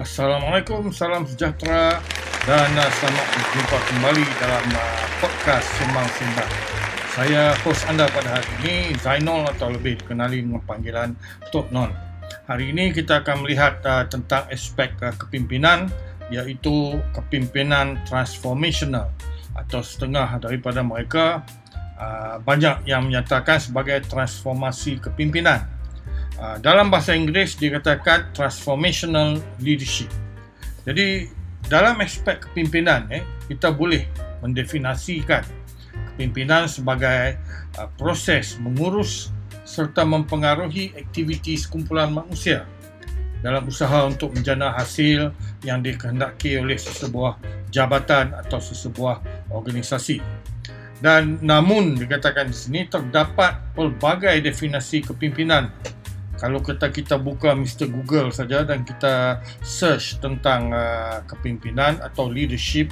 [0.00, 2.00] Assalamualaikum, salam sejahtera
[2.48, 6.52] dan uh, selamat berjumpa kembali dalam uh, podcast Sembang Sembang.
[7.12, 11.12] Saya host anda pada hari ini, Zainal atau lebih dikenali dengan panggilan
[11.52, 11.92] Tok Non.
[12.48, 15.92] Hari ini kita akan melihat uh, tentang aspek uh, kepimpinan
[16.32, 19.12] iaitu kepimpinan transformational
[19.52, 21.44] atau setengah daripada mereka
[22.00, 25.60] uh, banyak yang menyatakan sebagai transformasi kepimpinan.
[26.40, 30.08] Ah, dalam bahasa Inggeris dikatakan transformational leadership.
[30.88, 31.28] Jadi
[31.68, 33.20] dalam aspek kepimpinan eh
[33.52, 34.08] kita boleh
[34.40, 35.44] mendefinisikan
[35.92, 37.36] kepimpinan sebagai
[37.76, 39.28] uh, proses mengurus
[39.68, 42.64] serta mempengaruhi aktiviti sekumpulan manusia
[43.44, 47.36] dalam usaha untuk menjana hasil yang dikehendaki oleh sesebuah
[47.68, 49.20] jabatan atau sesebuah
[49.52, 50.24] organisasi.
[51.04, 55.68] Dan namun dikatakan di sini terdapat pelbagai definisi kepimpinan
[56.40, 62.88] kalau kita kita buka Mr Google saja dan kita search tentang uh, kepimpinan atau leadership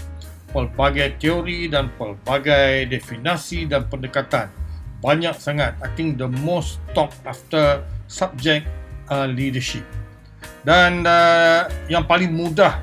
[0.52, 4.52] pelbagai teori dan pelbagai definisi dan pendekatan
[5.00, 5.78] banyak sangat.
[5.80, 8.66] I think the most top after subject
[9.08, 9.86] uh, leadership.
[10.66, 12.82] Dan uh, yang paling mudah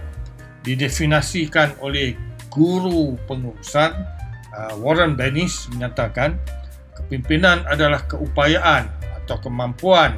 [0.66, 2.18] didefinisikan oleh
[2.50, 3.94] guru pengurusan
[4.56, 6.40] uh, Warren Bennis menyatakan
[6.95, 8.88] kepimpinan adalah keupayaan
[9.22, 10.16] atau kemampuan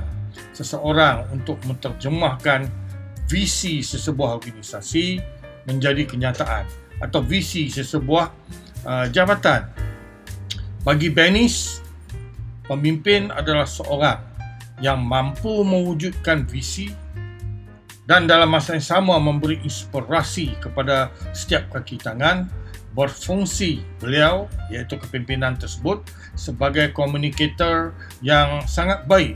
[0.58, 2.66] seseorang untuk menterjemahkan
[3.30, 5.22] visi sesebuah organisasi
[5.70, 6.66] menjadi kenyataan
[6.98, 8.26] atau visi sesebuah
[8.88, 9.70] uh, jabatan.
[10.82, 11.84] Bagi Benis,
[12.66, 14.18] pemimpin adalah seorang
[14.82, 16.90] yang mampu mewujudkan visi
[18.08, 22.48] dan dalam masa yang sama memberi inspirasi kepada setiap kaki tangan
[22.96, 29.36] berfungsi beliau iaitu kepimpinan tersebut sebagai komunikator yang sangat baik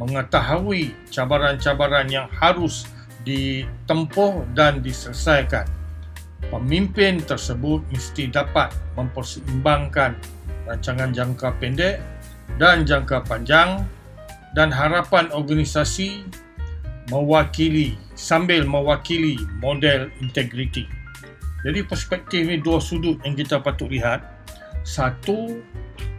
[0.00, 2.88] mengetahui cabaran-cabaran yang harus
[3.22, 5.68] ditempuh dan diselesaikan.
[6.50, 10.18] Pemimpin tersebut mesti dapat memperseimbangkan
[10.68, 12.02] rancangan jangka pendek
[12.60, 13.86] dan jangka panjang
[14.52, 16.28] dan harapan organisasi
[17.08, 20.84] mewakili sambil mewakili model integriti.
[21.62, 24.20] Jadi perspektif ini dua sudut yang kita patut lihat.
[24.82, 25.62] Satu,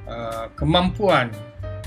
[0.08, 1.28] uh, kemampuan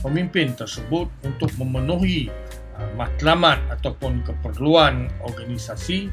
[0.06, 2.30] pemimpin tersebut untuk memenuhi
[2.78, 6.06] uh, matlamat ataupun keperluan organisasi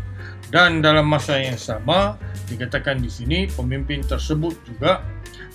[0.50, 2.18] dan dalam masa yang sama
[2.50, 5.06] dikatakan di sini pemimpin tersebut juga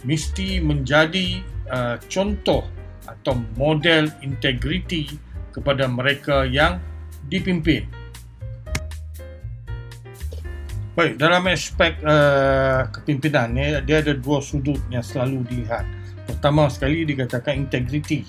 [0.07, 2.63] mesti menjadi uh, contoh
[3.11, 5.19] atau model integriti
[5.51, 6.79] kepada mereka yang
[7.27, 7.83] dipimpin.
[10.95, 15.98] Baik, dalam aspek uh, kepimpinan ni dia ada dua sudut yang selalu dilihat
[16.29, 18.29] pertama sekali dikatakan integriti.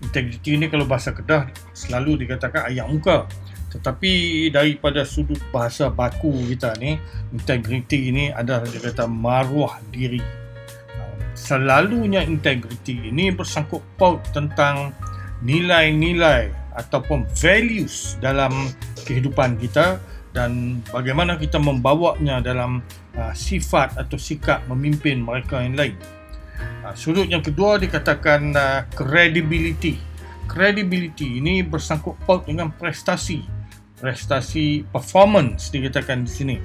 [0.00, 3.26] Integriti ni kalau bahasa Kedah selalu dikatakan ayam muka.
[3.70, 6.98] Tetapi daripada sudut bahasa baku kita ni,
[7.34, 10.22] integriti ini adalah dia kata maruah diri.
[11.34, 14.92] Selalunya integriti ini bersangkut paut tentang
[15.40, 18.52] nilai-nilai ataupun values dalam
[19.08, 19.98] kehidupan kita
[20.30, 22.84] dan bagaimana kita membawanya dalam
[23.18, 25.96] uh, sifat atau sikap memimpin mereka yang lain.
[26.80, 30.00] Uh, sudut yang kedua dikatakan uh, credibility.
[30.50, 33.44] Credibility ini bersangkut paut dengan prestasi.
[34.00, 36.56] Prestasi performance dikatakan di sini.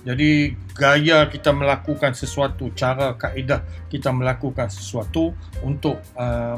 [0.00, 3.60] Jadi gaya kita melakukan sesuatu, cara kaedah
[3.92, 6.56] kita melakukan sesuatu untuk uh,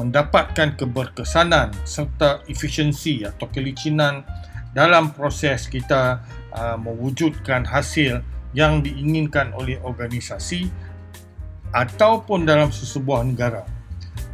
[0.00, 4.24] mendapatkan keberkesanan serta efisiensi atau kelicinan
[4.72, 6.22] dalam proses kita
[6.54, 8.24] uh, mewujudkan hasil
[8.56, 10.72] yang diinginkan oleh organisasi
[11.72, 13.64] ataupun dalam sesebuah negara.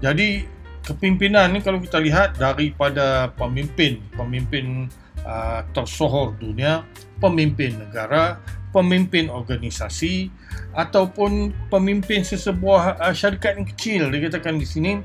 [0.02, 0.46] Jadi
[0.84, 4.86] kepimpinan ni kalau kita lihat daripada pemimpin, pemimpin
[5.24, 6.84] uh, tersohor dunia,
[7.18, 8.38] pemimpin negara,
[8.74, 10.28] pemimpin organisasi
[10.74, 14.98] ataupun pemimpin sesebuah uh, syarikat yang kecil dikatakan di sini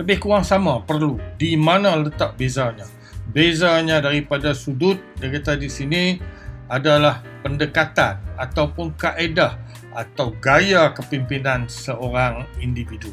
[0.00, 2.88] lebih kurang sama perlu di mana letak bezanya
[3.28, 6.16] bezanya daripada sudut dia kata di sini
[6.72, 9.56] adalah pendekatan ataupun kaedah
[9.98, 13.10] atau gaya kepimpinan seorang individu.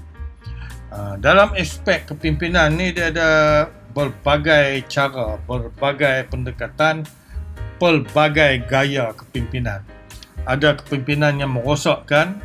[0.93, 3.31] Uh, dalam aspek kepimpinan ni dia ada
[3.97, 7.01] berbagai cara, berbagai pendekatan,
[7.81, 9.81] pelbagai gaya kepimpinan.
[10.45, 12.37] Ada kepimpinan yang merosakkan,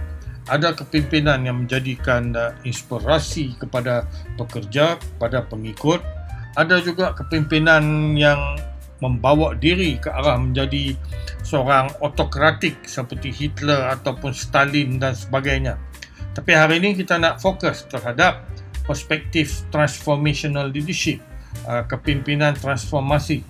[0.49, 4.09] ada kepimpinan yang menjadikan uh, inspirasi kepada
[4.41, 6.01] pekerja, kepada pengikut.
[6.57, 8.57] Ada juga kepimpinan yang
[9.01, 10.97] membawa diri ke arah menjadi
[11.45, 15.81] seorang otokratik seperti Hitler ataupun Stalin dan sebagainya.
[16.37, 18.47] Tapi hari ini kita nak fokus terhadap
[18.87, 21.19] perspektif transformational leadership,
[21.67, 23.43] uh, kepimpinan transformasi.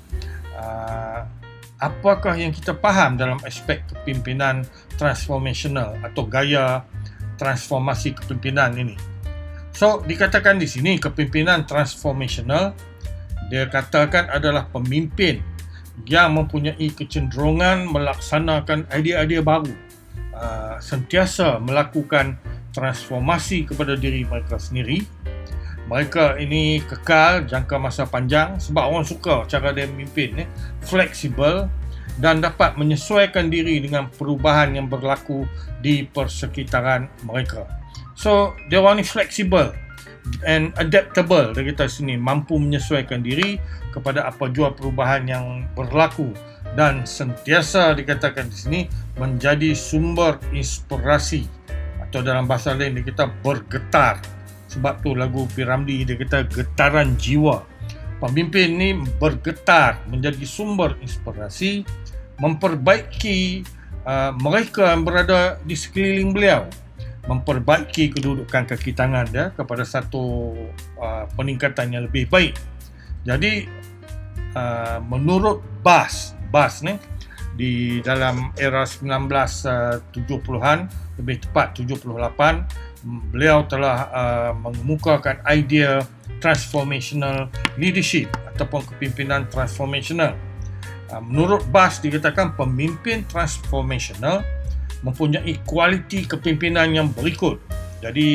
[0.56, 1.22] Uh,
[1.80, 4.64] apakah yang kita faham dalam aspek kepimpinan
[4.96, 6.84] transformational atau gaya
[7.40, 8.96] transformasi kepimpinan ini.
[9.72, 12.76] So, dikatakan di sini kepimpinan transformational
[13.50, 15.42] dia katakan adalah pemimpin
[16.06, 19.74] yang mempunyai kecenderungan melaksanakan idea-idea baru.
[20.30, 22.38] Uh, sentiasa melakukan
[22.72, 25.04] transformasi kepada diri mereka sendiri.
[25.90, 30.48] Mereka ini kekal jangka masa panjang sebab orang suka cara dia memimpin eh,
[30.86, 31.66] fleksibel
[32.22, 35.50] dan dapat menyesuaikan diri dengan perubahan yang berlaku
[35.82, 37.66] di persekitaran mereka.
[38.14, 39.74] So, dia orang ni fleksibel
[40.46, 43.60] and adaptable dari kita sini mampu menyesuaikan diri
[43.92, 46.32] kepada apa jua perubahan yang berlaku.
[46.70, 48.80] Dan sentiasa dikatakan di sini
[49.18, 51.44] menjadi sumber inspirasi.
[51.98, 54.22] Atau dalam bahasa lain kita bergetar.
[54.70, 57.66] Sebab tu lagu Piramdi dia kata getaran jiwa.
[58.22, 58.88] Pemimpin ni
[59.18, 61.82] bergetar menjadi sumber inspirasi
[62.38, 63.64] memperbaiki
[64.04, 66.68] uh, mereka yang berada di sekeliling beliau
[67.30, 70.50] memperbaiki kedudukan kaki tangan dia kepada satu
[70.98, 72.58] uh, peningkatan yang lebih baik.
[73.22, 73.70] Jadi
[74.58, 76.98] uh, menurut Bas, Bas ni
[77.54, 80.78] di dalam era 1970-an
[81.22, 82.98] lebih tepat 78
[83.30, 86.02] beliau telah uh, mengemukakan idea
[86.42, 87.46] transformational
[87.78, 90.34] leadership ataupun kepimpinan transformational.
[91.06, 94.42] Uh, menurut Bas dikatakan pemimpin transformational
[95.00, 97.60] mempunyai kualiti kepimpinan yang berikut.
[98.00, 98.28] Jadi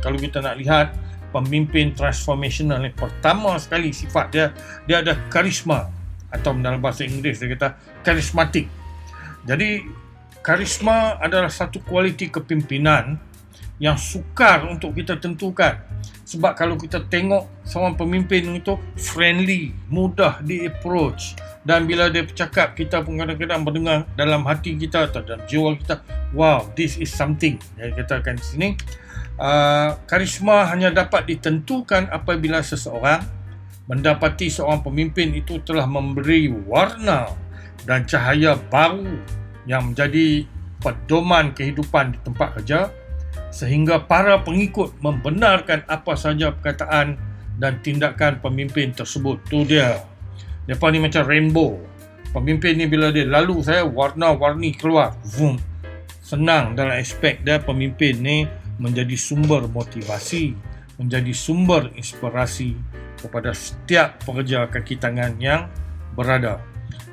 [0.00, 0.96] kalau kita nak lihat
[1.30, 4.46] pemimpin transformational ni pertama sekali sifat dia
[4.88, 5.86] dia ada karisma
[6.30, 7.68] atau dalam bahasa Inggeris dia kata
[8.02, 8.66] karismatik.
[9.44, 9.84] Jadi
[10.40, 13.20] karisma adalah satu kualiti kepimpinan
[13.80, 15.80] yang sukar untuk kita tentukan.
[16.28, 22.72] Sebab kalau kita tengok seorang pemimpin itu friendly, mudah di approach dan bila dia bercakap
[22.72, 26.00] kita pun kadang-kadang mendengar dalam hati kita atau dalam jiwa kita,
[26.32, 27.60] wow, this is something.
[27.76, 28.68] Yang kita akan di sini
[29.36, 33.20] uh, karisma hanya dapat ditentukan apabila seseorang
[33.90, 37.26] mendapati seorang pemimpin itu telah memberi warna
[37.84, 39.18] dan cahaya baru
[39.66, 40.46] yang menjadi
[40.80, 42.88] pedoman kehidupan di tempat kerja
[43.50, 47.18] sehingga para pengikut membenarkan apa sahaja perkataan
[47.60, 49.42] dan tindakan pemimpin tersebut.
[49.50, 50.00] Tu dia.
[50.70, 51.82] Depa ni macam rainbow.
[52.30, 55.18] Pemimpin ni bila dia lalu saya warna-warni keluar.
[55.26, 55.58] Vroom.
[56.22, 58.46] Senang dalam aspek dia pemimpin ni
[58.78, 60.54] menjadi sumber motivasi,
[60.94, 62.78] menjadi sumber inspirasi
[63.18, 65.66] kepada setiap pekerja kaki tangan yang
[66.14, 66.62] berada.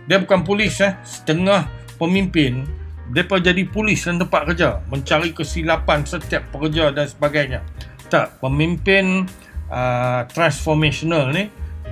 [0.06, 1.66] Dia bukan polis eh, setengah
[1.98, 2.62] pemimpin
[3.08, 7.64] mereka jadi polis dan tempat kerja mencari kesilapan setiap pekerja dan sebagainya
[8.12, 9.28] tak pemimpin
[9.72, 11.48] uh, transformational ni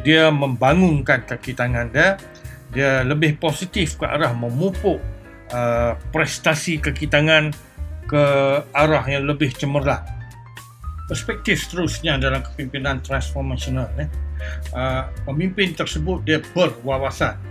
[0.05, 2.21] dia membangunkan kaki tangan dia.
[2.69, 5.01] Dia lebih positif ke arah memupuk
[5.49, 7.49] uh, prestasi kaki tangan
[8.05, 8.23] ke
[8.69, 10.05] arah yang lebih cemerlang.
[11.09, 14.05] Perspektif seterusnya dalam kepimpinan transformational ni
[14.77, 17.41] uh, pemimpin tersebut dia berwawasan.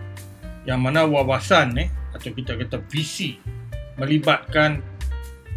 [0.63, 3.37] Yang mana wawasan ni atau kita kata visi
[3.99, 4.79] melibatkan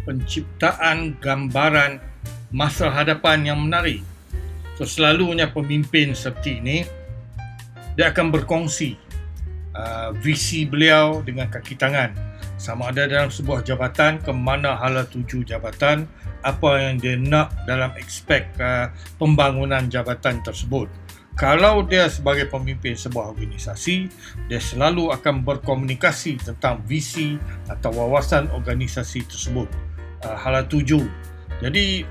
[0.02, 2.02] penciptaan gambaran
[2.50, 4.00] masa hadapan yang menarik.
[4.78, 6.78] So selalunya pemimpin seperti ini
[7.98, 8.94] dia akan berkongsi
[9.74, 12.14] uh, visi beliau dengan kaki tangan
[12.54, 16.06] sama ada dalam sebuah jabatan ke mana hala tuju jabatan
[16.46, 20.86] apa yang dia nak dalam aspek uh, pembangunan jabatan tersebut
[21.38, 24.10] kalau dia sebagai pemimpin sebuah organisasi,
[24.50, 27.38] dia selalu akan berkomunikasi tentang visi
[27.70, 29.70] atau wawasan organisasi tersebut.
[30.26, 30.98] Uh, hala tuju.
[31.62, 32.02] Jadi,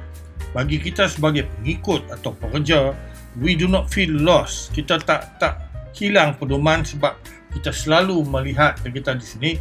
[0.58, 2.98] bagi kita sebagai pengikut atau pekerja,
[3.38, 4.74] we do not feel lost.
[4.74, 5.62] Kita tak tak
[5.94, 7.14] hilang pedoman sebab
[7.54, 9.52] kita selalu melihat kita di sini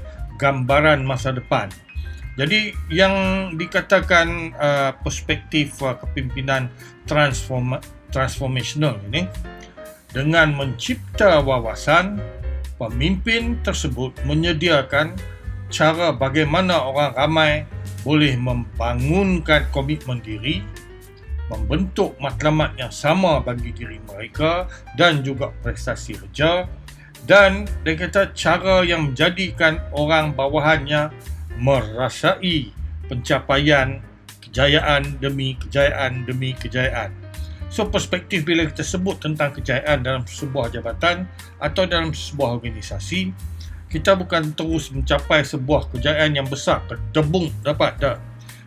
[0.41, 1.69] gambaran masa depan.
[2.41, 3.13] Jadi yang
[3.61, 6.73] dikatakan uh, perspektif uh, kepimpinan
[7.05, 7.77] transform
[8.09, 9.29] transformational ini
[10.17, 12.17] dengan mencipta wawasan,
[12.81, 15.13] pemimpin tersebut menyediakan
[15.69, 17.53] cara bagaimana orang ramai
[18.07, 20.63] boleh membangunkan komitmen diri,
[21.47, 24.67] membentuk matlamat yang sama bagi diri mereka
[24.99, 26.67] dan juga prestasi kerja
[27.27, 31.11] dan dia kata cara yang menjadikan orang bawahannya
[31.59, 32.71] merasai
[33.11, 33.99] pencapaian
[34.43, 37.11] kejayaan demi kejayaan demi kejayaan.
[37.67, 41.27] So perspektif bila kita sebut tentang kejayaan dalam sebuah jabatan
[41.59, 43.35] atau dalam sebuah organisasi,
[43.91, 48.17] kita bukan terus mencapai sebuah kejayaan yang besar, ketebung dapat tak.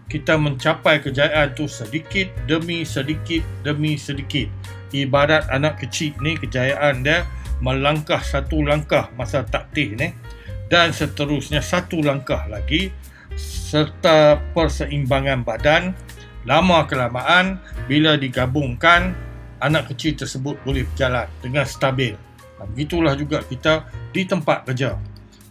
[0.10, 4.50] Kita mencapai kejayaan tu sedikit demi sedikit demi sedikit.
[4.90, 7.30] Ibarat anak kecil ni kejayaan dia
[7.62, 10.10] melangkah satu langkah masa taktih ni.
[10.70, 12.94] dan seterusnya satu langkah lagi
[13.34, 15.98] serta perseimbangan badan
[16.46, 17.58] lama kelamaan
[17.90, 19.18] bila digabungkan
[19.60, 22.16] anak kecil tersebut boleh berjalan dengan stabil.
[22.60, 25.00] Begitulah juga kita di tempat kerja.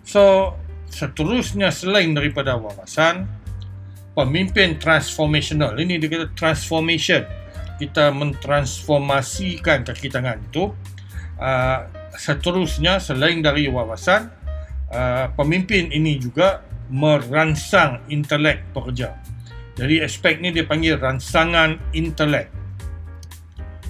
[0.05, 0.57] So,
[0.89, 3.29] seterusnya selain daripada wawasan,
[4.19, 5.79] pemimpin transformational.
[5.79, 7.23] Ini dia kata transformation.
[7.79, 10.75] Kita mentransformasikan kaki tangan itu.
[11.39, 11.87] Uh,
[12.19, 14.27] seterusnya selain dari wawasan,
[14.91, 19.15] uh, pemimpin ini juga merangsang intelek pekerja.
[19.79, 22.58] Jadi aspek ni dia panggil rangsangan intelek.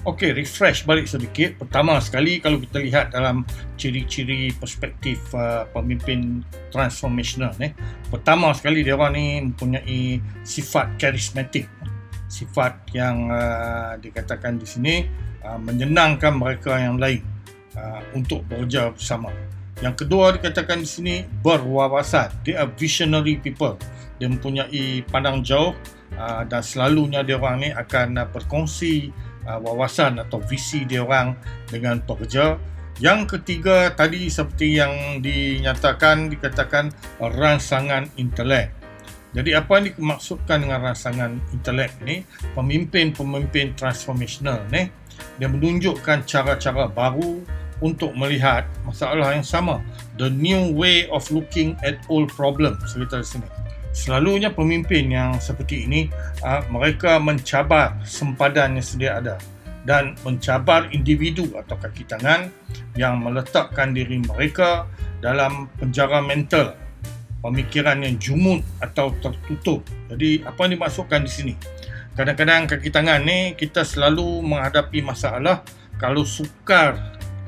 [0.07, 1.59] Okey, refresh balik sedikit.
[1.59, 3.43] Pertama sekali kalau kita lihat dalam
[3.75, 6.39] ciri-ciri perspektif uh, pemimpin
[6.71, 7.75] transformational ni,
[8.07, 11.67] pertama sekali dia orang ni mempunyai sifat karismatik.
[12.31, 15.03] Sifat yang uh, dikatakan di sini
[15.43, 17.19] uh, menyenangkan mereka yang lain
[17.75, 19.35] uh, untuk bekerja bersama.
[19.83, 22.47] Yang kedua dikatakan di sini berwawasan.
[22.47, 23.75] They are visionary people
[24.19, 25.71] dia mempunyai pandang jauh
[26.19, 29.15] uh, dan selalunya dia orang ni akan uh, berkongsi
[29.49, 31.33] uh, wawasan atau visi dia orang
[31.65, 32.61] dengan pekerja.
[33.01, 38.75] Yang ketiga tadi seperti yang dinyatakan dikatakan rangsangan intelek.
[39.29, 42.27] Jadi apa yang dimaksudkan dengan rangsangan intelek ni?
[42.53, 44.91] Pemimpin-pemimpin transformational ni
[45.39, 47.39] dia menunjukkan cara-cara baru
[47.79, 49.79] untuk melihat masalah yang sama.
[50.19, 52.83] The new way of looking at old problems.
[52.91, 53.58] Cerita di sini
[53.91, 56.01] selalunya pemimpin yang seperti ini
[56.45, 59.35] uh, mereka mencabar sempadan yang sedia ada
[59.87, 62.51] dan mencabar individu atau kaki tangan
[62.93, 64.85] yang meletakkan diri mereka
[65.23, 66.75] dalam penjara mental
[67.39, 69.81] pemikiran yang jumut atau tertutup.
[70.11, 71.53] Jadi apa yang dimaksudkan di sini?
[72.13, 75.63] Kadang-kadang kaki tangan ni kita selalu menghadapi masalah
[75.95, 76.99] kalau sukar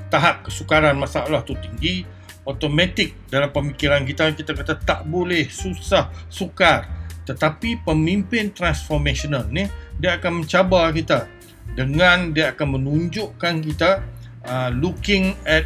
[0.07, 2.07] tahap kesukaran masalah tu tinggi
[2.45, 6.89] automatik dalam pemikiran kita kita kata tak boleh susah sukar.
[7.21, 9.69] Tetapi pemimpin transformational ni
[10.01, 11.29] dia akan mencabar kita.
[11.71, 14.03] Dengan dia akan menunjukkan kita
[14.43, 15.63] uh, looking at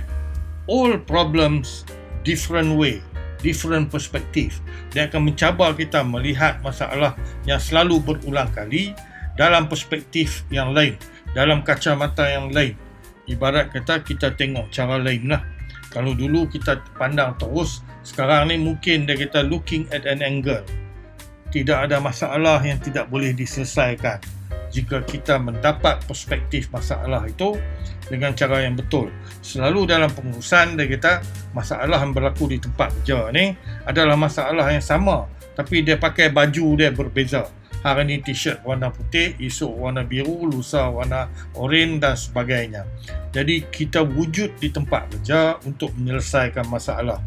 [0.70, 1.88] all problems
[2.22, 3.00] different way
[3.46, 4.58] different perspective.
[4.90, 7.14] Dia akan mencabar kita melihat masalah
[7.46, 8.98] yang selalu berulang kali
[9.38, 10.98] dalam perspektif yang lain
[11.38, 12.74] dalam kacamata yang lain.
[13.30, 15.55] Ibarat kata kita tengok cara lain lah
[15.96, 20.60] kalau dulu kita pandang terus, sekarang ni mungkin dia kita looking at an angle.
[21.56, 24.20] Tidak ada masalah yang tidak boleh diselesaikan
[24.76, 27.56] jika kita mendapat perspektif masalah itu
[28.12, 29.08] dengan cara yang betul.
[29.40, 31.24] Selalu dalam pengurusan dia kata
[31.56, 33.56] masalah yang berlaku di tempat kerja ni
[33.88, 37.48] adalah masalah yang sama tapi dia pakai baju dia berbeza
[37.86, 42.82] hari ni t-shirt warna putih, esok warna biru, lusa warna oranye dan sebagainya.
[43.30, 47.22] Jadi kita wujud di tempat kerja untuk menyelesaikan masalah.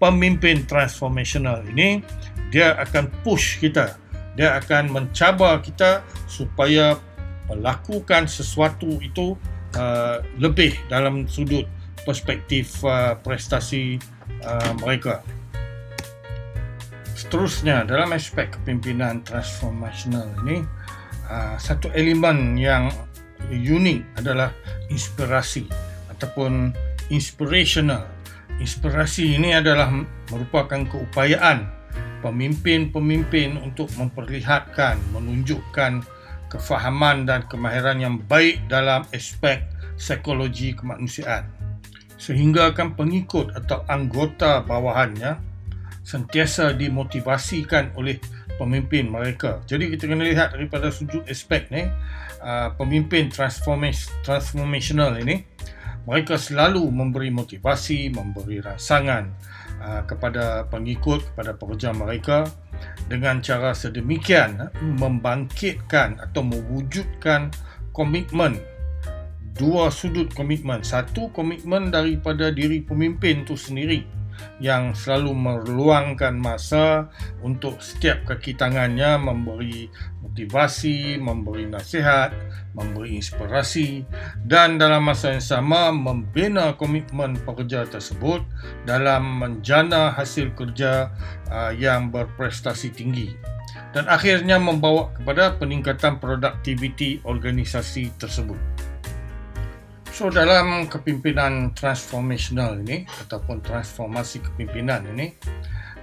[0.00, 2.00] Pemimpin transformational ini
[2.48, 4.00] dia akan push kita.
[4.40, 6.96] Dia akan mencabar kita supaya
[7.52, 9.36] melakukan sesuatu itu
[9.76, 11.68] uh, lebih dalam sudut
[12.08, 14.00] perspektif uh, prestasi
[14.40, 15.20] uh, mereka.
[17.30, 20.66] Seterusnya dalam aspek kepimpinan transformational ini
[21.30, 22.90] uh, satu elemen yang
[23.46, 24.50] unik adalah
[24.90, 25.70] inspirasi
[26.10, 26.74] ataupun
[27.06, 28.02] inspirational.
[28.58, 29.94] Inspirasi ini adalah
[30.34, 31.70] merupakan keupayaan
[32.18, 36.02] pemimpin-pemimpin untuk memperlihatkan, menunjukkan
[36.50, 39.62] kefahaman dan kemahiran yang baik dalam aspek
[39.94, 41.46] psikologi kemanusiaan
[42.18, 45.49] sehingga kan pengikut atau anggota bawahannya
[46.00, 48.18] sentiasa dimotivasikan oleh
[48.56, 49.64] pemimpin mereka.
[49.64, 51.88] Jadi kita kena lihat daripada sudut aspek ni,
[52.44, 55.44] uh, pemimpin transformational ini,
[56.04, 59.24] mereka selalu memberi motivasi, memberi rangsangan
[59.80, 62.48] uh, kepada pengikut, kepada pekerja mereka
[63.08, 67.48] dengan cara sedemikian uh, membangkitkan atau mewujudkan
[67.96, 68.60] komitmen
[69.56, 70.80] dua sudut komitmen.
[70.80, 74.19] Satu komitmen daripada diri pemimpin itu sendiri
[74.60, 77.08] yang selalu meluangkan masa
[77.40, 79.88] untuk setiap kaki tangannya memberi
[80.20, 82.30] motivasi, memberi nasihat,
[82.74, 84.06] memberi inspirasi
[84.46, 88.44] dan dalam masa yang sama membina komitmen pekerja tersebut
[88.86, 91.10] dalam menjana hasil kerja
[91.50, 93.34] uh, yang berprestasi tinggi
[93.90, 98.69] dan akhirnya membawa kepada peningkatan produktiviti organisasi tersebut.
[100.10, 105.32] So dalam kepimpinan transformational ini ataupun transformasi kepimpinan ini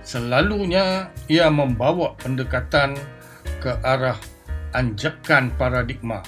[0.02, 2.96] selalunya ia membawa pendekatan
[3.60, 4.18] ke arah
[4.74, 6.24] anjakan paradigma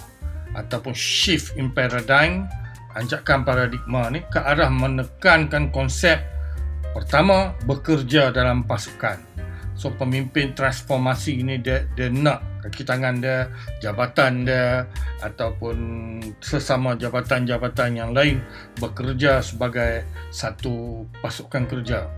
[0.54, 2.46] ataupun shift in paradigm
[2.94, 6.20] anjakan paradigma ni ke arah menekankan konsep
[6.90, 9.22] Pertama, bekerja dalam pasukan.
[9.80, 13.48] So pemimpin transformasi ini dia, dia nak kaki tangan dia,
[13.80, 14.84] jabatan dia
[15.24, 15.78] ataupun
[16.44, 18.44] sesama jabatan-jabatan yang lain
[18.76, 20.04] bekerja sebagai
[20.36, 22.12] satu pasukan kerja.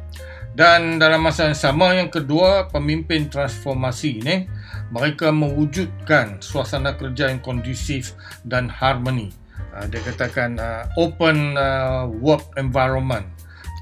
[0.58, 4.50] Dan dalam masa yang sama yang kedua, pemimpin transformasi ini
[4.90, 9.30] mereka mewujudkan suasana kerja yang kondusif dan harmoni.
[9.72, 13.24] Uh, dia katakan uh, open uh, work environment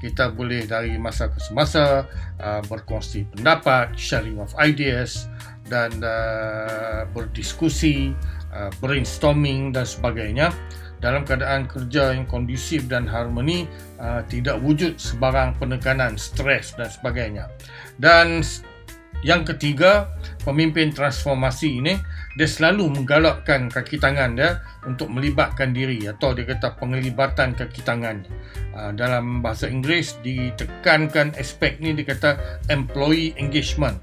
[0.00, 2.08] kita boleh dari masa ke semasa
[2.40, 5.28] uh, berkongsi pendapat, sharing of ideas
[5.68, 8.16] dan uh, berdiskusi,
[8.50, 10.48] uh, brainstorming dan sebagainya
[11.00, 13.68] dalam keadaan kerja yang kondusif dan harmoni
[14.00, 17.48] uh, tidak wujud sebarang penekanan, stres dan sebagainya.
[17.96, 18.44] Dan
[19.20, 20.08] yang ketiga,
[20.48, 22.00] pemimpin transformasi ini
[22.38, 28.22] dia selalu menggalakkan kaki tangan dia untuk melibatkan diri atau dia kata penglibatan kaki tangan.
[28.70, 32.38] Uh, dalam bahasa Inggeris ditekankan aspek ni dia kata
[32.70, 33.98] employee engagement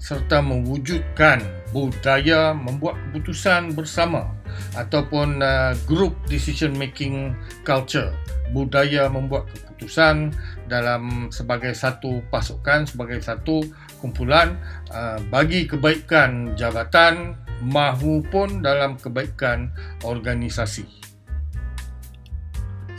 [0.00, 1.44] serta mewujudkan
[1.76, 4.32] budaya membuat keputusan bersama
[4.74, 7.36] ataupun uh, group decision making
[7.68, 8.10] culture
[8.50, 10.34] budaya membuat keputusan
[10.66, 13.62] dalam sebagai satu pasukan sebagai satu
[14.02, 14.58] kumpulan
[14.90, 19.72] uh, bagi kebaikan jabatan mahupun dalam kebaikan
[20.04, 20.84] organisasi.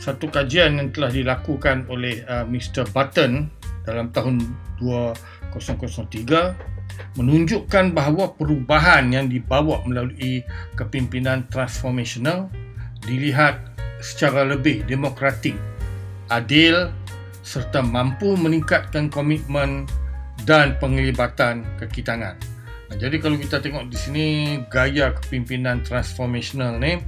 [0.02, 2.90] Satu kajian yang telah dilakukan oleh uh, Mr.
[2.90, 3.46] Button
[3.86, 4.42] dalam tahun
[4.82, 6.72] 2003
[7.18, 10.42] menunjukkan bahawa perubahan yang dibawa melalui
[10.74, 12.50] kepimpinan transformational
[13.06, 13.58] dilihat
[14.02, 15.54] secara lebih demokratik,
[16.30, 16.90] adil
[17.42, 19.86] serta mampu meningkatkan komitmen
[20.42, 22.51] dan penglibatan kekitangan.
[22.96, 24.26] Jadi kalau kita tengok di sini
[24.68, 27.00] gaya kepimpinan transformational ni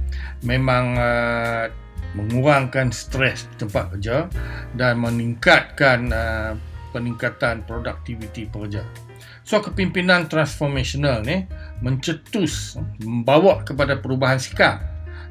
[0.45, 1.65] memang uh,
[2.15, 4.31] mengurangkan stres tempat kerja
[4.79, 6.53] dan meningkatkan uh,
[6.95, 8.87] peningkatan produktiviti pekerja.
[9.45, 11.45] So kepimpinan transformational ni
[11.83, 14.81] mencetus membawa kepada perubahan sikap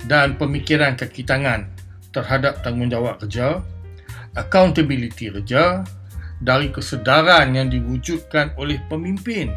[0.07, 1.67] dan pemikiran kaki tangan
[2.15, 3.65] terhadap tanggungjawab kerja,
[4.39, 5.83] accountability kerja
[6.45, 9.51] dari kesedaran yang diwujudkan oleh pemimpin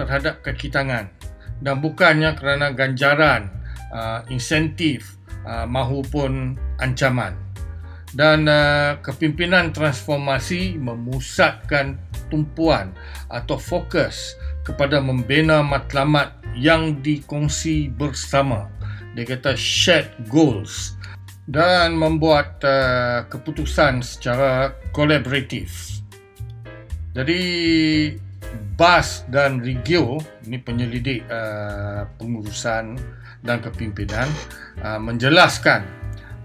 [0.00, 1.12] terhadap kaki tangan
[1.60, 3.52] dan bukannya kerana ganjaran,
[3.92, 7.36] uh, insentif uh, mahupun ancaman.
[8.16, 12.00] Dan uh, kepimpinan transformasi memusatkan
[12.32, 12.96] tumpuan
[13.28, 14.34] atau fokus
[14.64, 18.66] kepada membina matlamat yang dikongsi bersama
[19.14, 20.94] dia kata shared goals
[21.50, 25.98] dan membuat uh, keputusan secara kolaboratif.
[27.10, 27.42] Jadi
[28.80, 32.96] Bas dan Rigio ini penyelidik uh, pengurusan
[33.44, 34.24] dan kepimpinan
[34.80, 35.84] uh, menjelaskan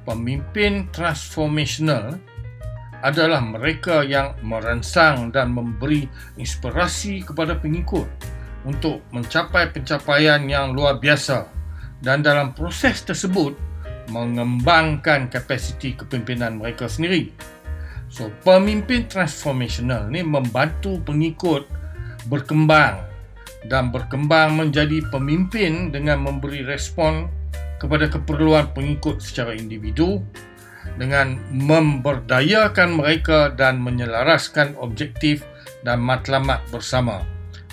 [0.03, 2.19] pemimpin transformational
[2.99, 8.03] adalah mereka yang merangsang dan memberi inspirasi kepada pengikut
[8.67, 11.47] untuk mencapai pencapaian yang luar biasa
[12.03, 13.55] dan dalam proses tersebut
[14.11, 17.31] mengembangkan kapasiti kepimpinan mereka sendiri.
[18.11, 21.84] So, pemimpin transformational ni membantu pengikut
[22.27, 23.05] berkembang
[23.65, 27.29] dan berkembang menjadi pemimpin dengan memberi respon
[27.81, 30.21] kepada keperluan pengikut secara individu
[31.01, 35.41] dengan memberdayakan mereka dan menyelaraskan objektif
[35.81, 37.25] dan matlamat bersama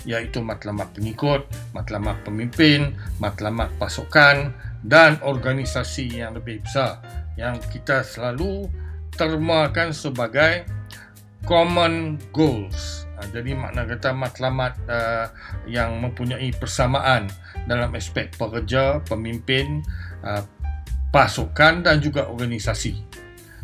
[0.03, 2.91] iaitu matlamat pengikut, matlamat pemimpin,
[3.23, 4.51] matlamat pasukan
[4.83, 6.99] dan organisasi yang lebih besar
[7.39, 8.67] yang kita selalu
[9.15, 10.67] termakan sebagai
[11.47, 13.07] common goals.
[13.13, 15.29] Ha, jadi makna kata matlamat uh,
[15.69, 17.29] yang mempunyai persamaan
[17.69, 19.85] dalam aspek pekerja, pemimpin,
[20.25, 20.41] uh,
[21.13, 22.97] pasukan dan juga organisasi.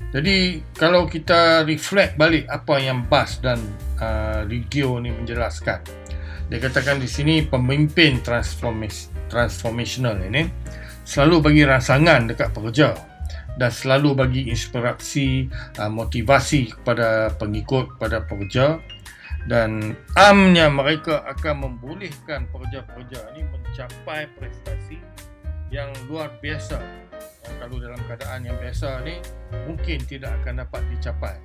[0.09, 3.57] Jadi kalau kita reflect balik apa yang Bas dan
[4.01, 5.81] uh, Ligio ni menjelaskan,
[6.49, 8.21] dia katakan di sini pemimpin
[9.29, 10.49] transformational ini
[11.05, 12.97] selalu bagi rangsangan dekat pekerja
[13.57, 15.45] dan selalu bagi inspirasi
[15.77, 18.81] uh, motivasi kepada pengikut kepada pekerja
[19.47, 24.99] dan amnya mereka akan membolehkan pekerja-pekerja ini mencapai prestasi
[25.69, 26.81] yang luar biasa.
[27.45, 29.21] Yang kalau dalam keadaan yang biasa ni
[29.69, 31.37] mungkin tidak akan dapat dicapai.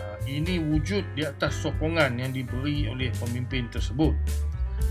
[0.00, 4.16] Ah, ini wujud di atas sokongan yang diberi oleh pemimpin tersebut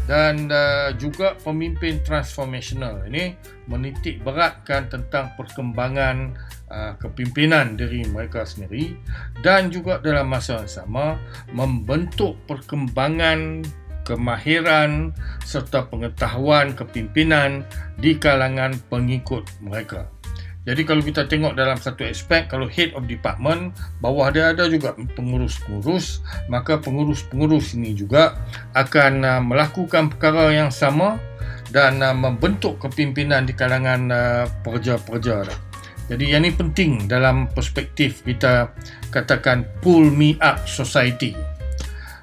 [0.10, 3.38] dan uh, juga pemimpin transformational ini
[3.70, 6.36] menitik beratkan tentang perkembangan
[6.68, 8.98] uh, kepimpinan diri mereka sendiri
[9.46, 11.16] dan juga dalam masa yang sama
[11.54, 13.64] membentuk perkembangan
[14.04, 15.14] kemahiran
[15.46, 17.62] serta pengetahuan kepimpinan
[18.02, 20.10] di kalangan pengikut mereka.
[20.62, 24.94] Jadi kalau kita tengok dalam satu aspek, kalau head of department, bawah dia ada juga
[24.94, 26.22] pengurus-pengurus,
[26.54, 28.38] maka pengurus-pengurus ini juga
[28.78, 31.18] akan uh, melakukan perkara yang sama
[31.74, 35.50] dan uh, membentuk kepimpinan di kalangan uh, pekerja-pekerja.
[36.14, 38.70] Jadi yang ini penting dalam perspektif kita
[39.10, 41.34] katakan pull me up society.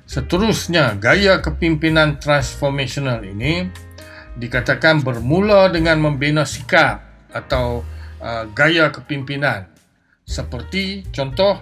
[0.07, 3.67] Seterusnya, gaya kepimpinan transformational ini
[4.39, 7.03] dikatakan bermula dengan membina sikap
[7.35, 7.83] atau
[8.23, 9.67] uh, gaya kepimpinan.
[10.29, 11.59] Seperti contoh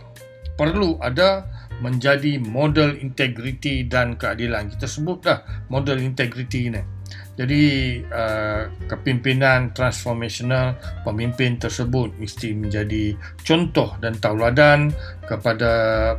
[0.59, 1.47] perlu ada
[1.79, 4.73] menjadi model integriti dan keadilan.
[4.73, 5.39] Kita sebut dah
[5.69, 6.97] model integriti ini
[7.37, 7.63] jadi
[8.09, 10.73] uh, kepimpinan transformational
[11.05, 13.13] pemimpin tersebut mesti menjadi
[13.45, 14.89] contoh dan tauladan
[15.29, 16.17] kepada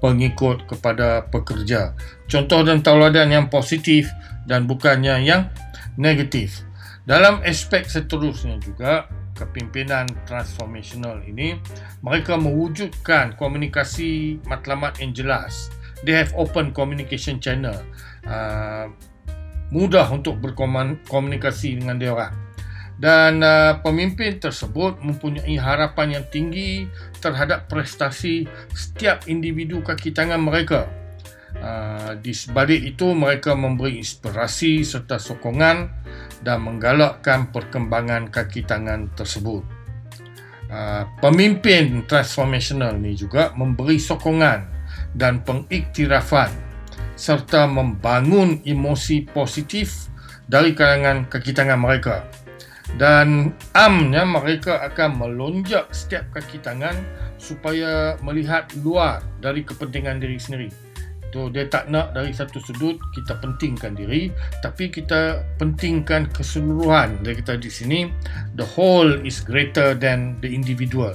[0.00, 1.92] pengikut kepada pekerja.
[2.24, 4.08] Contoh dan tauladan yang positif
[4.48, 5.52] dan bukannya yang
[6.00, 6.64] negatif.
[7.04, 11.58] Dalam aspek seterusnya juga kepimpinan transformational ini
[12.00, 15.68] mereka mewujudkan komunikasi matlamat yang jelas.
[16.06, 17.76] They have open communication channel.
[18.24, 18.88] Uh,
[19.74, 22.34] mudah untuk berkomunikasi dengan orang.
[22.94, 26.86] Dan uh, pemimpin tersebut mempunyai harapan yang tinggi
[27.18, 30.86] terhadap prestasi setiap individu kaki tangan mereka
[31.60, 35.90] uh, di sebalik itu mereka memberi inspirasi serta sokongan
[36.44, 39.64] dan menggalakkan perkembangan kaki tangan tersebut.
[40.68, 44.66] Uh, pemimpin transformational ni juga memberi sokongan
[45.14, 46.50] dan pengiktirafan
[47.14, 50.10] serta membangun emosi positif
[50.50, 52.26] dari kalangan kaki tangan mereka.
[52.94, 56.94] Dan amnya mereka akan melonjak setiap kaki tangan
[57.40, 60.70] supaya melihat luar dari kepentingan diri sendiri.
[61.34, 64.30] So dia tak nak dari satu sudut kita pentingkan diri
[64.62, 68.06] tapi kita pentingkan keseluruhan dari kita di sini
[68.54, 71.10] the whole is greater than the individual.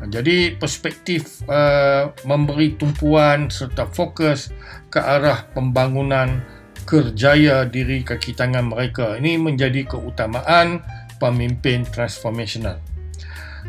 [0.00, 4.48] Jadi perspektif uh, memberi tumpuan serta fokus
[4.88, 6.40] ke arah pembangunan
[6.88, 10.80] kerjaya diri kaki tangan mereka ini menjadi keutamaan
[11.20, 12.80] pemimpin transformational.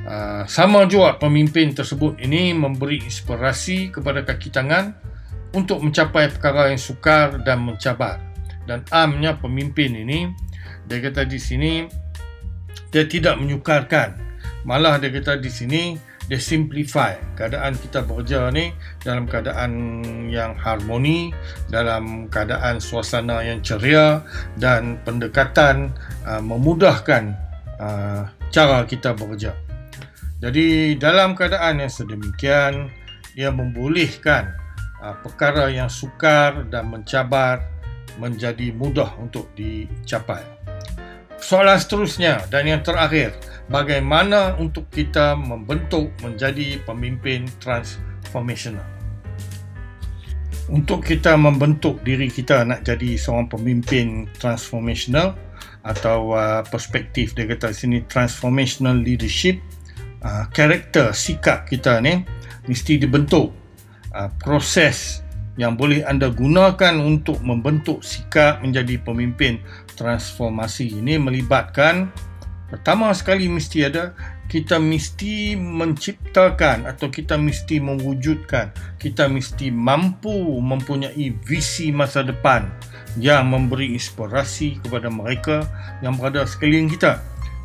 [0.08, 5.11] Uh, sama juga pemimpin tersebut ini memberi inspirasi kepada kaki tangan
[5.52, 8.20] untuk mencapai perkara yang sukar dan mencabar.
[8.64, 10.32] Dan amnya pemimpin ini,
[10.88, 11.90] dia kata di sini,
[12.94, 14.16] dia tidak menyukarkan.
[14.64, 15.98] Malah dia kata di sini,
[16.32, 18.72] dia simplify keadaan kita bekerja ni
[19.04, 19.72] dalam keadaan
[20.32, 21.36] yang harmoni,
[21.68, 24.24] dalam keadaan suasana yang ceria
[24.56, 25.92] dan pendekatan
[26.24, 27.36] uh, memudahkan
[27.82, 29.52] uh, cara kita bekerja.
[30.40, 32.88] Jadi dalam keadaan yang sedemikian,
[33.36, 34.61] dia membolehkan
[35.26, 37.66] perkara yang sukar dan mencabar
[38.22, 40.44] menjadi mudah untuk dicapai.
[41.42, 43.34] Soalan seterusnya dan yang terakhir,
[43.66, 48.86] bagaimana untuk kita membentuk menjadi pemimpin transformational?
[50.70, 55.34] Untuk kita membentuk diri kita nak jadi seorang pemimpin transformational
[55.82, 59.58] atau uh, perspektif dia kata sini transformational leadership,
[60.22, 62.22] uh, karakter sikap kita ni
[62.70, 63.61] mesti dibentuk
[64.16, 65.22] uh, proses
[65.60, 69.60] yang boleh anda gunakan untuk membentuk sikap menjadi pemimpin
[70.00, 72.08] transformasi ini melibatkan
[72.72, 74.16] pertama sekali mesti ada
[74.48, 82.72] kita mesti menciptakan atau kita mesti mewujudkan kita mesti mampu mempunyai visi masa depan
[83.20, 85.68] yang memberi inspirasi kepada mereka
[86.00, 87.20] yang berada sekeliling kita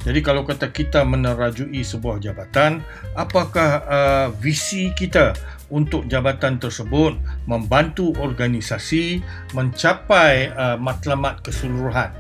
[0.07, 2.79] jadi kalau kata kita menerajui sebuah jabatan
[3.19, 5.35] apakah uh, visi kita
[5.67, 7.19] untuk jabatan tersebut
[7.51, 9.19] membantu organisasi
[9.51, 12.15] mencapai uh, matlamat keseluruhan.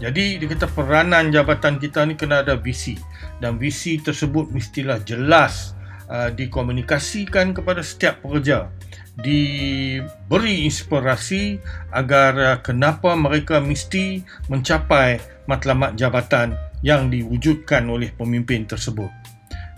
[0.00, 2.96] Jadi dia kata peranan jabatan kita ni kena ada visi
[3.36, 5.76] dan visi tersebut mestilah jelas
[6.08, 8.72] uh, dikomunikasikan kepada setiap pekerja
[9.20, 11.60] diberi inspirasi
[11.92, 19.10] agar uh, kenapa mereka mesti mencapai matlamat jabatan yang diwujudkan oleh pemimpin tersebut.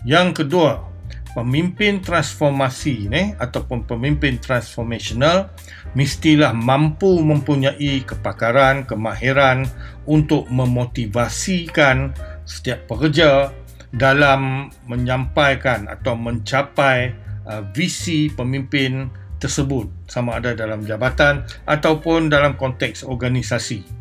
[0.05, 0.85] Yang kedua,
[1.33, 5.49] pemimpin transformasi ni ataupun pemimpin transformational
[5.97, 9.65] mestilah mampu mempunyai kepakaran, kemahiran
[10.05, 12.13] untuk memotivasikan
[12.45, 13.49] setiap pekerja
[13.89, 17.09] dalam menyampaikan atau mencapai
[17.49, 19.09] uh, visi pemimpin
[19.41, 23.98] tersebut sama ada dalam jabatan ataupun dalam konteks organisasi.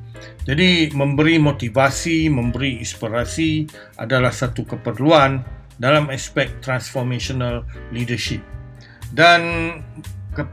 [0.48, 3.68] Jadi memberi motivasi, memberi inspirasi
[4.00, 5.44] adalah satu keperluan
[5.78, 7.62] dalam aspek transformational
[7.94, 8.42] leadership.
[9.14, 9.72] Dan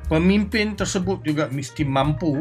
[0.08, 2.40] pemimpin tersebut juga mesti mampu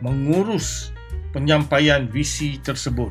[0.00, 0.94] mengurus
[1.34, 3.10] penyampaian visi tersebut.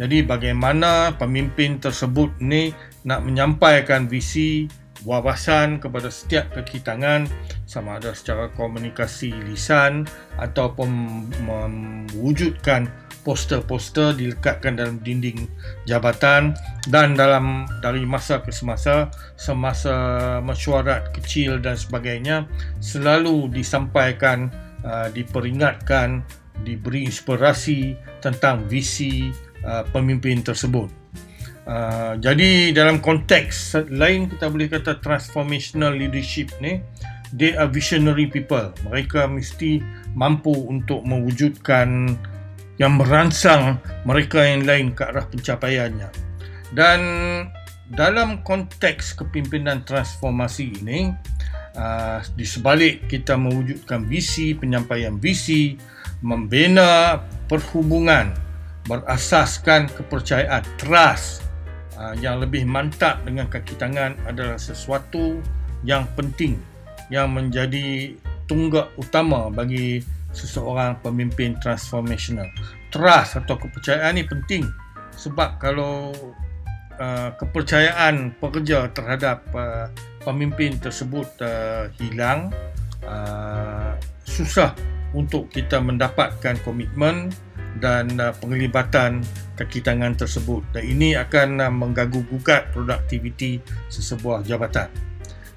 [0.00, 2.72] Jadi bagaimana pemimpin tersebut ni
[3.04, 4.64] nak menyampaikan visi
[5.04, 7.24] wawasan kepada setiap kaki tangan
[7.64, 10.04] sama ada secara komunikasi lisan
[10.36, 10.90] ataupun
[11.44, 12.88] mewujudkan
[13.20, 15.44] poster-poster dilekatkan dalam dinding
[15.84, 16.56] jabatan
[16.88, 19.94] dan dalam dari masa ke semasa semasa
[20.40, 22.48] mesyuarat kecil dan sebagainya
[22.80, 24.48] selalu disampaikan
[24.84, 26.24] uh, diperingatkan
[26.64, 29.32] diberi inspirasi tentang visi
[29.64, 30.99] uh, pemimpin tersebut
[31.70, 36.82] Uh, jadi dalam konteks lain kita boleh kata transformational leadership ni
[37.30, 38.74] they are visionary people.
[38.90, 39.78] Mereka mesti
[40.18, 42.18] mampu untuk mewujudkan
[42.82, 46.10] yang merangsang mereka yang lain ke arah pencapaiannya.
[46.74, 47.00] Dan
[47.86, 51.14] dalam konteks kepimpinan transformasi ini
[51.78, 55.78] uh, di sebalik kita mewujudkan visi penyampaian visi
[56.18, 58.34] membina perhubungan
[58.90, 61.49] berasaskan kepercayaan trust
[62.00, 65.36] Ah, yang lebih mantap dengan kaki tangan adalah sesuatu
[65.84, 66.56] yang penting
[67.12, 68.16] yang menjadi
[68.48, 70.00] tunggak utama bagi
[70.32, 72.48] seseorang pemimpin transformational.
[72.88, 74.64] Trust atau kepercayaan ini penting
[75.12, 76.16] sebab kalau
[76.96, 79.92] uh, kepercayaan pekerja terhadap uh,
[80.24, 82.48] pemimpin tersebut uh, hilang
[83.04, 83.92] uh,
[84.24, 84.72] susah
[85.12, 87.28] untuk kita mendapatkan komitmen
[87.80, 89.24] dan uh, penglibatan
[89.56, 90.60] kaki tangan tersebut.
[90.76, 94.92] Dan ini akan uh, mengganggu gugat produktiviti sesebuah jabatan.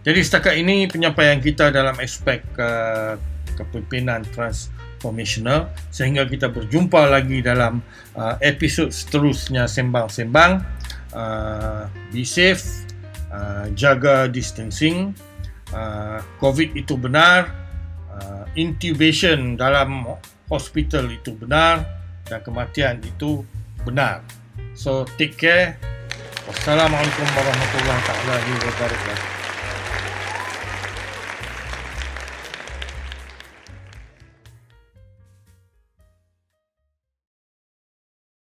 [0.03, 3.15] Jadi setakat ini penyampaian kita dalam aspek uh,
[3.55, 7.79] kepimpinan transformational sehingga kita berjumpa lagi dalam
[8.19, 10.59] uh, episod seterusnya sembang-sembang.
[11.13, 12.83] Uh, be safe
[13.31, 15.15] uh, jaga distancing.
[15.71, 17.47] Uh, covid itu benar.
[18.11, 20.05] Uh, intubation dalam
[20.51, 23.43] hospital itu benar dan kematian itu
[23.83, 24.23] benar.
[24.73, 25.77] So take care.
[26.43, 29.42] Wassalamualaikum warahmatullahi wabarakatuh.